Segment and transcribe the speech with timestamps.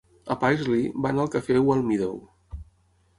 [0.35, 2.17] A Paisley, va anar al Café Wellmeadow.